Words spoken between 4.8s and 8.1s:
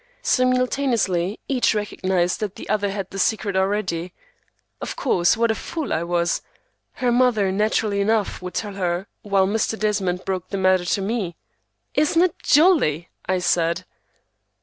Of course; what a fool I was! Her mother naturally